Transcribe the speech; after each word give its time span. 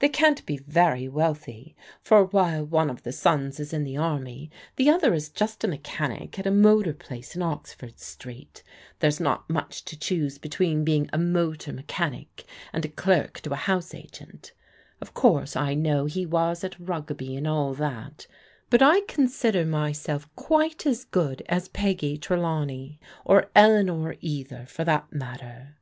•'They 0.00 0.02
n 0.02 0.02
it 0.02 0.02
u 0.02 0.02
u 0.02 0.02
PEG'S 0.02 0.18
CARRYING 0.18 0.32
ON 0.34 0.34
33 0.34 0.56
can't 0.56 0.66
be 0.66 0.72
very 0.98 1.08
wealthy, 1.08 1.76
for 2.00 2.24
while 2.24 2.64
one 2.66 2.90
of 2.90 3.04
the 3.04 3.12
sons 3.12 3.60
is 3.60 3.72
in 3.72 3.84
the 3.84 3.96
army, 3.96 4.50
the 4.74 4.90
other 4.90 5.14
is 5.14 5.28
just 5.28 5.62
a 5.62 5.68
mechanic 5.68 6.36
at 6.40 6.46
a 6.48 6.50
motor 6.50 6.92
place 6.92 7.36
in 7.36 7.42
Oxford 7.42 8.00
Street 8.00 8.64
There's 8.98 9.20
not 9.20 9.48
much 9.48 9.84
to 9.84 9.96
choose 9.96 10.38
between 10.38 10.82
be 10.82 10.96
ing 10.96 11.10
a 11.12 11.18
motor 11.18 11.72
mechanic 11.72 12.44
and 12.72 12.84
a 12.84 12.88
clerk 12.88 13.38
to 13.42 13.52
a 13.52 13.54
house 13.54 13.94
agent* 13.94 14.50
Of 15.00 15.14
course 15.14 15.54
I 15.54 15.74
know 15.74 16.06
he 16.06 16.26
was 16.26 16.64
at 16.64 16.74
Rugby 16.80 17.36
and 17.36 17.46
all 17.46 17.72
that, 17.74 18.26
but 18.70 18.82
I 18.82 19.02
con 19.02 19.28
sider 19.28 19.64
myself 19.64 20.28
quite 20.34 20.84
as 20.84 21.04
good 21.04 21.44
as 21.48 21.68
Peggy 21.68 22.18
Trelawney, 22.18 22.98
or 23.24 23.48
Elea 23.54 23.84
nor 23.84 24.16
either, 24.20 24.66
for 24.66 24.82
that 24.86 25.12
matter." 25.12 25.76